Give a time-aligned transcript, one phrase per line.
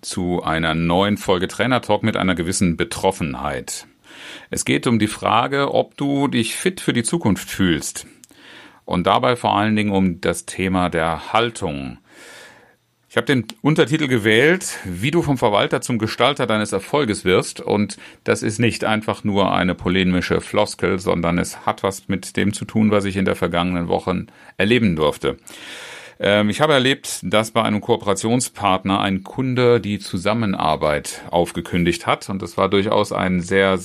[0.00, 3.86] zu einer neuen Folge Trainer Talk mit einer gewissen Betroffenheit.
[4.50, 8.06] Es geht um die Frage, ob du dich fit für die Zukunft fühlst.
[8.84, 11.98] Und dabei vor allen Dingen um das Thema der Haltung.
[13.08, 17.60] Ich habe den Untertitel gewählt, wie du vom Verwalter zum Gestalter deines Erfolges wirst.
[17.60, 22.52] Und das ist nicht einfach nur eine polemische Floskel, sondern es hat was mit dem
[22.52, 24.26] zu tun, was ich in der vergangenen Woche
[24.56, 25.38] erleben durfte.
[26.22, 32.28] Ähm, ich habe erlebt, dass bei einem Kooperationspartner ein Kunde die Zusammenarbeit aufgekündigt hat.
[32.28, 33.78] Und das war durchaus ein sehr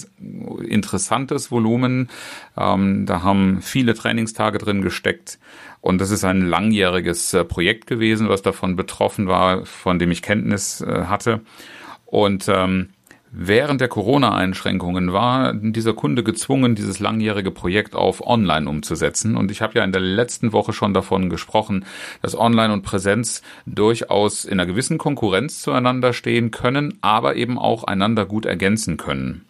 [0.67, 2.09] interessantes Volumen.
[2.57, 5.39] Ähm, da haben viele Trainingstage drin gesteckt.
[5.79, 10.21] Und das ist ein langjähriges äh, Projekt gewesen, was davon betroffen war, von dem ich
[10.21, 11.39] Kenntnis äh, hatte.
[12.05, 12.89] Und ähm,
[13.37, 19.35] Während der Corona-Einschränkungen war dieser Kunde gezwungen, dieses langjährige Projekt auf Online umzusetzen.
[19.35, 21.83] Und ich habe ja in der letzten Woche schon davon gesprochen,
[22.21, 27.83] dass Online und Präsenz durchaus in einer gewissen Konkurrenz zueinander stehen können, aber eben auch
[27.83, 29.43] einander gut ergänzen können.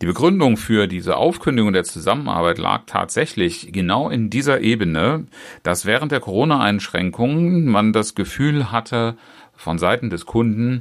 [0.00, 5.26] Die Begründung für diese Aufkündigung der Zusammenarbeit lag tatsächlich genau in dieser Ebene,
[5.64, 9.16] dass während der Corona-Einschränkungen man das Gefühl hatte
[9.56, 10.78] von Seiten des Kunden,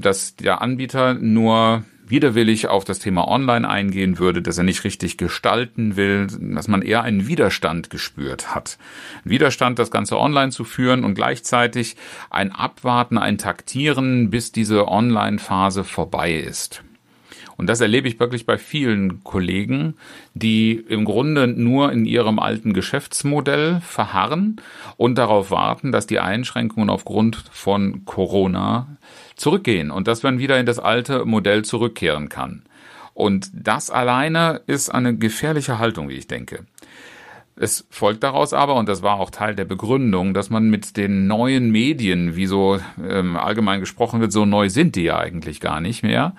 [0.00, 5.16] dass der Anbieter nur widerwillig auf das Thema Online eingehen würde, dass er nicht richtig
[5.16, 8.78] gestalten will, dass man eher einen Widerstand gespürt hat.
[9.24, 11.96] Ein Widerstand, das Ganze online zu führen und gleichzeitig
[12.30, 16.82] ein Abwarten, ein Taktieren, bis diese Online-Phase vorbei ist.
[17.56, 19.94] Und das erlebe ich wirklich bei vielen Kollegen,
[20.34, 24.60] die im Grunde nur in ihrem alten Geschäftsmodell verharren
[24.96, 28.96] und darauf warten, dass die Einschränkungen aufgrund von Corona
[29.36, 32.62] zurückgehen und dass man wieder in das alte Modell zurückkehren kann.
[33.14, 36.64] Und das alleine ist eine gefährliche Haltung, wie ich denke.
[37.54, 41.26] Es folgt daraus aber, und das war auch Teil der Begründung, dass man mit den
[41.26, 45.80] neuen Medien, wie so ähm, allgemein gesprochen wird, so neu sind die ja eigentlich gar
[45.80, 46.34] nicht mehr,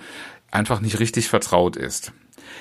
[0.53, 2.13] einfach nicht richtig vertraut ist.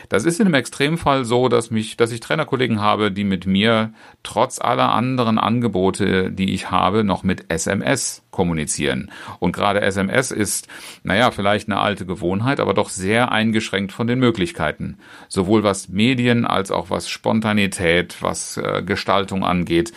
[0.08, 3.92] Das ist in einem Extremfall so, dass mich, dass ich Trainerkollegen habe, die mit mir
[4.22, 9.10] trotz aller anderen Angebote, die ich habe, noch mit SMS kommunizieren.
[9.38, 10.69] Und gerade SMS ist,
[11.03, 14.98] naja, vielleicht eine alte Gewohnheit, aber doch sehr eingeschränkt von den Möglichkeiten.
[15.28, 19.92] Sowohl was Medien als auch was Spontanität, was äh, Gestaltung angeht.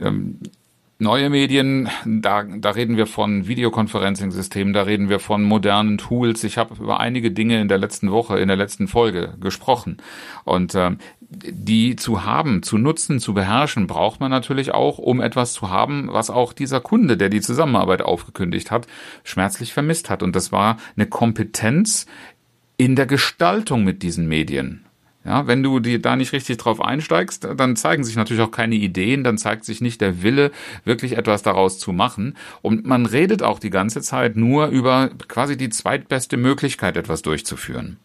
[0.00, 0.38] Ähm,
[1.02, 6.44] Neue Medien, da, da reden wir von Videoconferencing-Systemen, da reden wir von modernen Tools.
[6.44, 9.96] Ich habe über einige Dinge in der letzten Woche, in der letzten Folge gesprochen.
[10.44, 10.92] Und äh,
[11.28, 16.08] die zu haben, zu nutzen, zu beherrschen, braucht man natürlich auch, um etwas zu haben,
[16.12, 18.86] was auch dieser Kunde, der die Zusammenarbeit aufgekündigt hat,
[19.24, 20.22] schmerzlich vermisst hat.
[20.22, 22.06] Und das war eine Kompetenz
[22.76, 24.84] in der Gestaltung mit diesen Medien.
[25.24, 28.74] Ja, wenn du die, da nicht richtig drauf einsteigst, dann zeigen sich natürlich auch keine
[28.74, 30.50] Ideen, dann zeigt sich nicht der Wille,
[30.84, 32.36] wirklich etwas daraus zu machen.
[32.60, 37.98] Und man redet auch die ganze Zeit nur über quasi die zweitbeste Möglichkeit, etwas durchzuführen.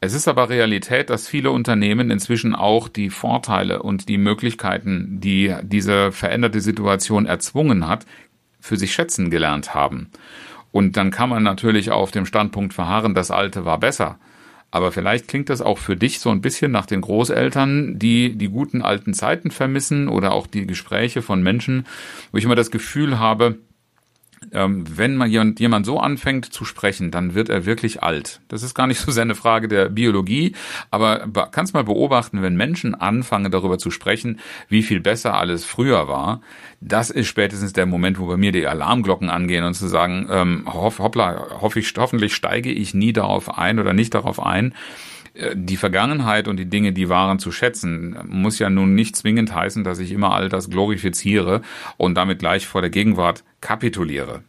[0.00, 5.54] Es ist aber Realität, dass viele Unternehmen inzwischen auch die Vorteile und die Möglichkeiten, die
[5.62, 8.04] diese veränderte Situation erzwungen hat,
[8.60, 10.10] für sich schätzen gelernt haben.
[10.72, 14.18] Und dann kann man natürlich auf dem Standpunkt verharren, das Alte war besser.
[14.74, 18.48] Aber vielleicht klingt das auch für dich so ein bisschen nach den Großeltern, die die
[18.48, 21.86] guten alten Zeiten vermissen oder auch die Gespräche von Menschen,
[22.32, 23.58] wo ich immer das Gefühl habe,
[24.52, 28.40] ähm, wenn man jemand, so anfängt zu sprechen, dann wird er wirklich alt.
[28.48, 30.54] Das ist gar nicht so sehr eine Frage der Biologie,
[30.90, 36.08] aber kannst mal beobachten, wenn Menschen anfangen darüber zu sprechen, wie viel besser alles früher
[36.08, 36.40] war,
[36.80, 40.64] das ist spätestens der Moment, wo bei mir die Alarmglocken angehen und zu sagen, ähm,
[40.66, 44.74] hopp, hoppla, hoff ich, hoffentlich steige ich nie darauf ein oder nicht darauf ein,
[45.34, 49.82] die Vergangenheit und die Dinge, die waren, zu schätzen, muss ja nun nicht zwingend heißen,
[49.82, 51.62] dass ich immer all das glorifiziere
[51.96, 54.42] und damit gleich vor der Gegenwart kapituliere.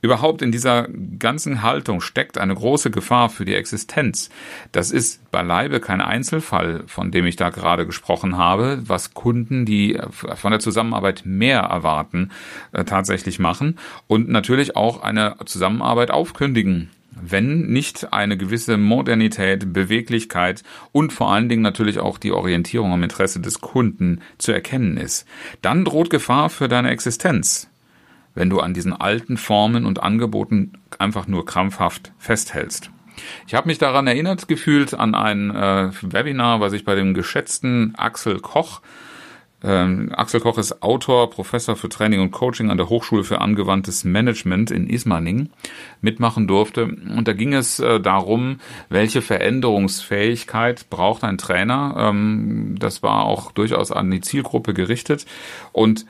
[0.00, 0.86] Überhaupt in dieser
[1.18, 4.30] ganzen Haltung steckt eine große Gefahr für die Existenz.
[4.70, 9.98] Das ist beileibe kein Einzelfall, von dem ich da gerade gesprochen habe, was Kunden, die
[10.10, 12.30] von der Zusammenarbeit mehr erwarten,
[12.70, 13.76] äh, tatsächlich machen
[14.06, 16.90] und natürlich auch eine Zusammenarbeit aufkündigen
[17.22, 20.62] wenn nicht eine gewisse Modernität, Beweglichkeit
[20.92, 25.26] und vor allen Dingen natürlich auch die Orientierung am Interesse des Kunden zu erkennen ist.
[25.62, 27.70] Dann droht Gefahr für deine Existenz.
[28.34, 32.90] wenn du an diesen alten Formen und Angeboten einfach nur krampfhaft festhältst.
[33.48, 37.94] Ich habe mich daran erinnert gefühlt an ein äh, Webinar, was ich bei dem geschätzten
[37.96, 38.80] Axel Koch
[39.62, 44.04] ähm, Axel Koch ist Autor, Professor für Training und Coaching an der Hochschule für angewandtes
[44.04, 45.50] Management in Ismaning
[46.00, 46.84] mitmachen durfte.
[46.84, 51.96] Und da ging es äh, darum, welche Veränderungsfähigkeit braucht ein Trainer.
[51.98, 55.26] Ähm, das war auch durchaus an die Zielgruppe gerichtet.
[55.72, 56.06] Und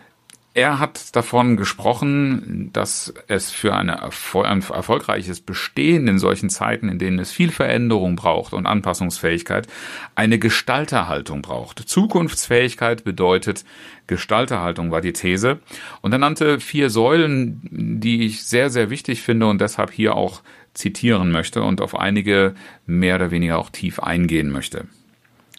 [0.58, 6.99] er hat davon gesprochen, dass es für Erfol ein erfolgreiches Bestehen in solchen Zeiten, in
[6.99, 9.69] denen es viel Veränderung braucht und Anpassungsfähigkeit,
[10.16, 11.78] eine Gestalterhaltung braucht.
[11.78, 13.64] Zukunftsfähigkeit bedeutet
[14.08, 15.60] Gestalterhaltung war die These.
[16.00, 20.43] Und er nannte vier Säulen, die ich sehr, sehr wichtig finde und deshalb hier auch
[20.75, 24.88] zitieren möchte und auf einige mehr oder weniger auch tief eingehen möchte.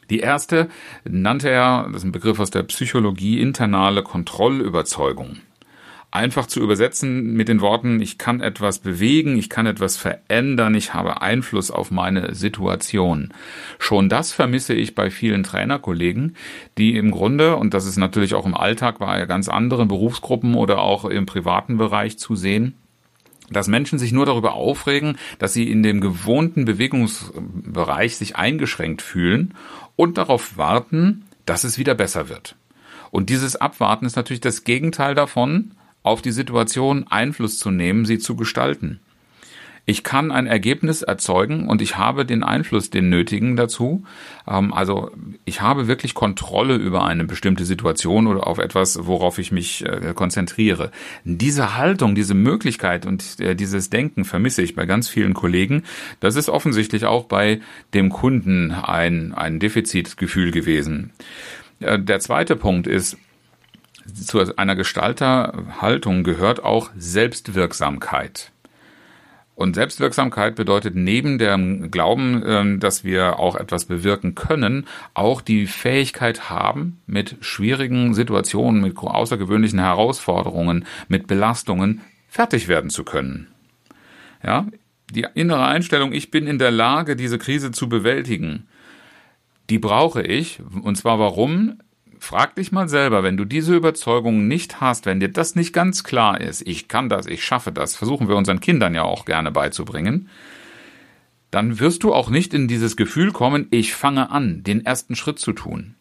[0.09, 0.69] Die erste
[1.03, 5.37] nannte er, das ist ein Begriff aus der Psychologie, internale Kontrollüberzeugung.
[6.11, 10.95] Einfach zu übersetzen mit den Worten, ich kann etwas bewegen, ich kann etwas verändern, ich
[10.95, 13.31] habe Einfluss auf meine Situation.
[13.77, 16.35] Schon das vermisse ich bei vielen Trainerkollegen,
[16.79, 20.79] die im Grunde, und das ist natürlich auch im Alltag bei ganz anderen Berufsgruppen oder
[20.79, 22.73] auch im privaten Bereich zu sehen,
[23.51, 29.53] dass Menschen sich nur darüber aufregen, dass sie in dem gewohnten Bewegungsbereich sich eingeschränkt fühlen
[29.95, 32.55] und darauf warten, dass es wieder besser wird.
[33.11, 35.71] Und dieses Abwarten ist natürlich das Gegenteil davon,
[36.03, 38.99] auf die Situation Einfluss zu nehmen, sie zu gestalten.
[39.89, 44.03] Ich kann ein Ergebnis erzeugen und ich habe den Einfluss, den nötigen dazu.
[44.47, 45.09] Ähm, also
[45.45, 50.13] ich habe wirklich Kontrolle über eine bestimmte Situation oder auf etwas, worauf ich mich äh,
[50.13, 50.91] konzentriere.
[51.23, 55.81] Diese Haltung, diese Möglichkeit und äh, dieses Denken vermisse ich bei ganz vielen Kollegen.
[56.19, 57.59] Das ist offensichtlich auch bei
[57.95, 61.13] dem Kunden ein, ein Defizitgefühl gewesen.
[61.79, 63.17] Äh, der zweite Punkt ist,
[64.05, 68.51] zu einer Gestalterhaltung gehört auch Selbstwirksamkeit.
[69.59, 75.67] Und Selbstwirksamkeit bedeutet neben dem Glauben, ähm, dass wir auch etwas bewirken können, auch die
[75.67, 83.47] Fähigkeit haben, mit schwierigen Situationen, mit außergewöhnlichen Herausforderungen, mit Belastungen fertig werden zu können.
[84.41, 84.65] Ja,
[85.11, 88.65] die innere Einstellung, ich bin in der Lage, diese Krise zu bewältigen,
[89.69, 90.61] die brauche ich.
[90.83, 91.81] Und zwar warum?
[92.19, 96.03] Frag dich mal selber, wenn du diese Überzeugung nicht hast, wenn dir das nicht ganz
[96.03, 99.51] klar ist, ich kann das, ich schaffe das, versuchen wir unseren Kindern ja auch gerne
[99.51, 100.29] beizubringen,
[101.51, 105.39] dann wirst du auch nicht in dieses Gefühl kommen, ich fange an, den ersten Schritt
[105.39, 105.95] zu tun.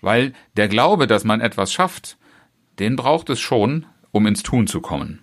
[0.00, 2.16] Weil der Glaube, dass man etwas schafft,
[2.78, 5.20] den braucht es schon, um ins Tun zu kommen.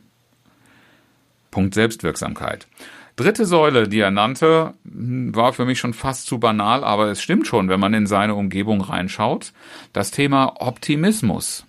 [1.52, 2.68] Punkt Selbstwirksamkeit.
[3.16, 7.46] Dritte Säule, die er nannte, war für mich schon fast zu banal, aber es stimmt
[7.46, 9.54] schon, wenn man in seine Umgebung reinschaut.
[9.94, 11.66] Das Thema Optimismus.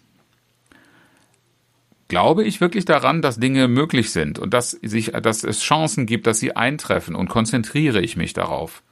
[2.09, 6.27] Glaube ich wirklich daran, dass Dinge möglich sind und dass, sich, dass es Chancen gibt,
[6.27, 8.83] dass sie eintreffen und konzentriere ich mich darauf?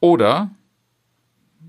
[0.00, 0.50] Oder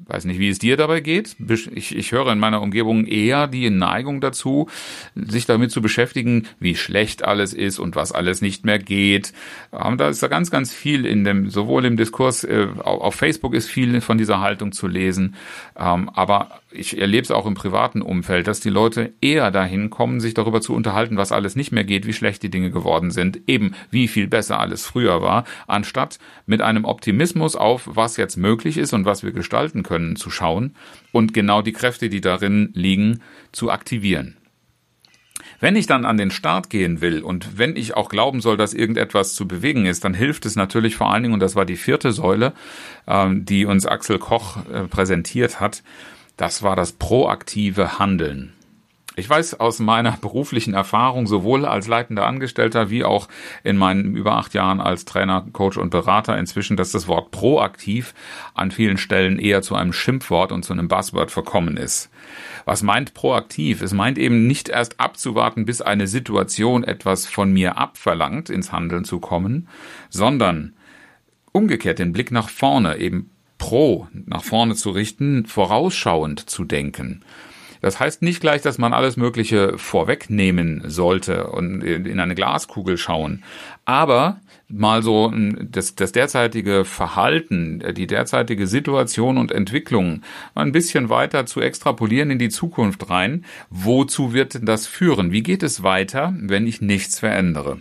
[0.08, 1.36] weiß nicht, wie es dir dabei geht.
[1.74, 4.70] Ich, ich höre in meiner Umgebung eher die Neigung dazu,
[5.16, 9.34] sich damit zu beschäftigen, wie schlecht alles ist und was alles nicht mehr geht.
[9.74, 13.54] Ähm, da ist da ganz, ganz viel in dem, sowohl im Diskurs, äh, auf Facebook
[13.54, 15.36] ist viel von dieser Haltung zu lesen,
[15.78, 20.20] ähm, aber ich erlebe es auch im privaten Umfeld, dass die Leute eher dahin kommen,
[20.20, 23.40] sich darüber zu unterhalten, was alles nicht mehr geht, wie schlecht die Dinge geworden sind,
[23.48, 28.78] eben wie viel besser alles früher war, anstatt mit einem Optimismus auf, was jetzt möglich
[28.78, 30.76] ist und was wir gestalten können, zu schauen
[31.12, 33.22] und genau die Kräfte, die darin liegen,
[33.52, 34.38] zu aktivieren.
[35.60, 38.74] Wenn ich dann an den Start gehen will und wenn ich auch glauben soll, dass
[38.74, 41.78] irgendetwas zu bewegen ist, dann hilft es natürlich vor allen Dingen, und das war die
[41.78, 42.54] vierte Säule,
[43.08, 45.84] ähm, die uns Axel Koch äh, präsentiert hat,
[46.38, 48.54] das war das proaktive Handeln.
[49.18, 53.28] Ich weiß aus meiner beruflichen Erfahrung, sowohl als leitender Angestellter wie auch
[53.64, 58.14] in meinen über acht Jahren als Trainer, Coach und Berater inzwischen, dass das Wort proaktiv
[58.54, 62.10] an vielen Stellen eher zu einem Schimpfwort und zu einem Buzzword verkommen ist.
[62.66, 63.82] Was meint proaktiv?
[63.82, 69.06] Es meint eben nicht erst abzuwarten, bis eine Situation etwas von mir abverlangt, ins Handeln
[69.06, 69.68] zu kommen,
[70.10, 70.74] sondern
[71.52, 77.24] umgekehrt den Blick nach vorne, eben pro nach vorne zu richten, vorausschauend zu denken.
[77.82, 83.44] Das heißt nicht gleich, dass man alles Mögliche vorwegnehmen sollte und in eine Glaskugel schauen.
[83.86, 85.32] Aber mal so
[85.62, 90.24] das, das derzeitige Verhalten, die derzeitige Situation und Entwicklung
[90.56, 93.46] ein bisschen weiter zu extrapolieren in die Zukunft rein.
[93.70, 95.32] Wozu wird denn das führen?
[95.32, 97.80] Wie geht es weiter, wenn ich nichts verändere?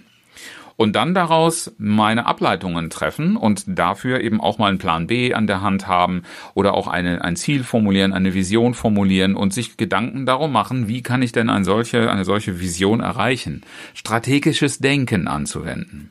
[0.76, 5.47] Und dann daraus meine Ableitungen treffen und dafür eben auch mal einen Plan B an
[5.47, 6.23] der Hand haben
[6.54, 11.02] oder auch eine, ein Ziel formulieren, eine Vision formulieren und sich Gedanken darum machen, wie
[11.02, 13.62] kann ich denn eine solche, eine solche Vision erreichen?
[13.95, 16.11] Strategisches Denken anzuwenden.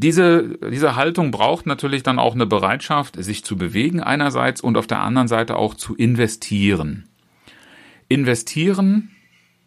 [0.00, 4.86] Diese, diese Haltung braucht natürlich dann auch eine Bereitschaft, sich zu bewegen einerseits und auf
[4.86, 7.08] der anderen Seite auch zu investieren.
[8.08, 9.10] Investieren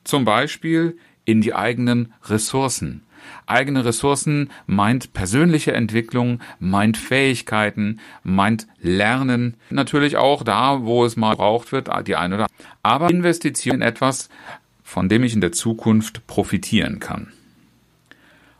[0.05, 3.03] zum Beispiel in die eigenen Ressourcen.
[3.45, 9.55] Eigene Ressourcen meint persönliche Entwicklung, meint Fähigkeiten, meint Lernen.
[9.69, 12.47] Natürlich auch da, wo es mal braucht wird, die eine oder andere.
[12.83, 14.29] Aber Investition in etwas,
[14.83, 17.31] von dem ich in der Zukunft profitieren kann.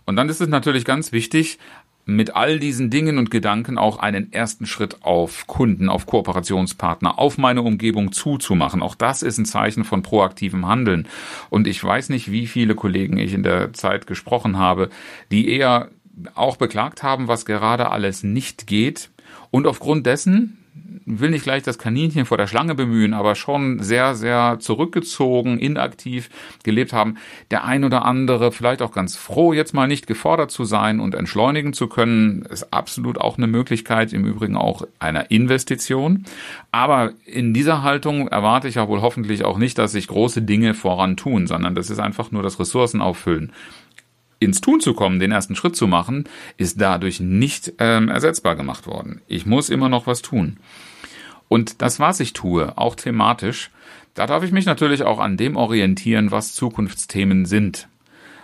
[0.06, 1.60] Und dann ist es natürlich ganz wichtig,
[2.06, 7.38] mit all diesen Dingen und Gedanken auch einen ersten Schritt auf Kunden, auf Kooperationspartner, auf
[7.38, 8.82] meine Umgebung zuzumachen.
[8.82, 11.08] Auch das ist ein Zeichen von proaktivem Handeln.
[11.50, 14.90] Und ich weiß nicht, wie viele Kollegen ich in der Zeit gesprochen habe,
[15.32, 15.90] die eher
[16.36, 19.10] auch beklagt haben, was gerade alles nicht geht.
[19.50, 20.58] Und aufgrund dessen
[21.06, 26.30] will nicht gleich das Kaninchen vor der Schlange bemühen, aber schon sehr, sehr zurückgezogen, inaktiv
[26.64, 27.18] gelebt haben.
[27.50, 31.16] Der ein oder andere vielleicht auch ganz froh, jetzt mal nicht gefordert zu sein und
[31.16, 36.26] entschleunigen zu können, ist absolut auch eine Möglichkeit, im Übrigen auch einer Investition.
[36.72, 40.74] Aber in dieser Haltung erwarte ich ja wohl hoffentlich auch nicht, dass sich große Dinge
[40.74, 43.52] voran tun, sondern das ist einfach nur das Ressourcen auffüllen
[44.42, 46.26] ins Tun zu kommen, den ersten Schritt zu machen,
[46.58, 49.22] ist dadurch nicht ähm, ersetzbar gemacht worden.
[49.28, 50.58] Ich muss immer noch was tun.
[51.52, 53.72] Und das, was ich tue, auch thematisch,
[54.14, 57.90] da darf ich mich natürlich auch an dem orientieren, was Zukunftsthemen sind.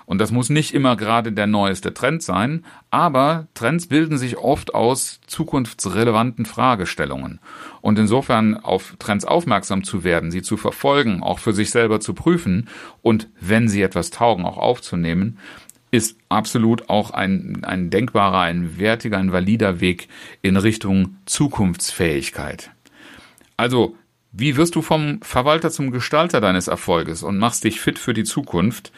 [0.05, 4.75] Und das muss nicht immer gerade der neueste Trend sein, aber Trends bilden sich oft
[4.75, 7.39] aus zukunftsrelevanten Fragestellungen.
[7.79, 12.13] Und insofern auf Trends aufmerksam zu werden, sie zu verfolgen, auch für sich selber zu
[12.13, 12.67] prüfen
[13.01, 15.37] und wenn sie etwas taugen, auch aufzunehmen,
[15.91, 20.09] ist absolut auch ein, ein denkbarer, ein wertiger, ein valider Weg
[20.41, 22.71] in Richtung Zukunftsfähigkeit.
[23.57, 23.95] Also,
[24.31, 28.23] wie wirst du vom Verwalter zum Gestalter deines Erfolges und machst dich fit für die
[28.23, 28.91] Zukunft?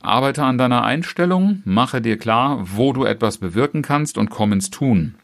[0.00, 4.70] Arbeite an deiner Einstellung, mache dir klar, wo du etwas bewirken kannst und komm ins
[4.70, 5.14] Tun.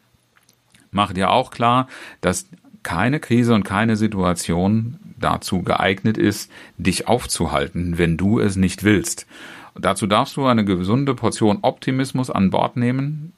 [0.91, 1.87] Mache dir auch klar,
[2.21, 2.47] dass
[2.83, 9.25] keine Krise und keine Situation dazu geeignet ist, dich aufzuhalten, wenn du es nicht willst.
[9.73, 13.33] Dazu darfst du eine gesunde Portion Optimismus an Bord nehmen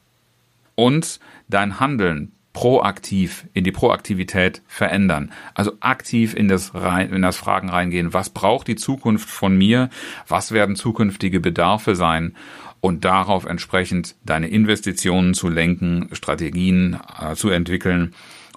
[0.73, 5.33] und dein Handeln proaktiv in die Proaktivität verändern.
[5.55, 8.13] Also aktiv in das, rein, in das Fragen reingehen.
[8.13, 9.89] Was braucht die Zukunft von mir?
[10.29, 12.33] Was werden zukünftige Bedarfe sein?
[12.79, 18.13] Und darauf entsprechend deine Investitionen zu lenken, Strategien äh, zu entwickeln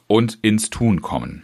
[0.07, 1.43] und ins Tun kommen.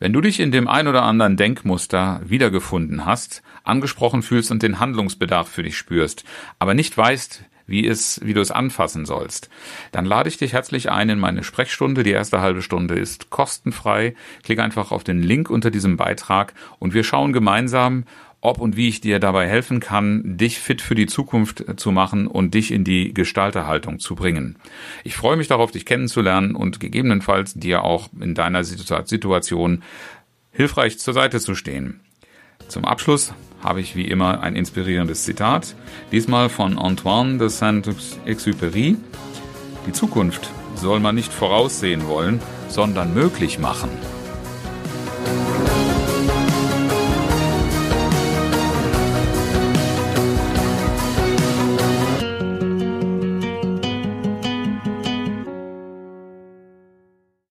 [0.00, 4.80] Wenn du dich in dem ein oder anderen Denkmuster wiedergefunden hast, angesprochen fühlst und den
[4.80, 6.24] Handlungsbedarf für dich spürst,
[6.58, 9.48] aber nicht weißt, wie es, wie du es anfassen sollst,
[9.92, 12.02] dann lade ich dich herzlich ein in meine Sprechstunde.
[12.02, 14.14] Die erste halbe Stunde ist kostenfrei.
[14.42, 18.04] Klick einfach auf den Link unter diesem Beitrag und wir schauen gemeinsam,
[18.42, 22.26] ob und wie ich dir dabei helfen kann, dich fit für die Zukunft zu machen
[22.26, 24.56] und dich in die Gestalterhaltung zu bringen.
[25.04, 29.82] Ich freue mich darauf, dich kennenzulernen und gegebenenfalls dir auch in deiner Situation
[30.50, 32.00] hilfreich zur Seite zu stehen.
[32.72, 35.76] Zum Abschluss habe ich wie immer ein inspirierendes Zitat,
[36.10, 38.96] diesmal von Antoine de Saint-Exupéry.
[39.86, 43.90] Die Zukunft soll man nicht voraussehen wollen, sondern möglich machen.